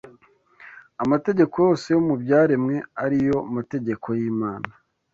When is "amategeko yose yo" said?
1.03-1.99